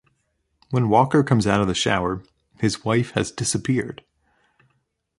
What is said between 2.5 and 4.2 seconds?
his wife has disappeared.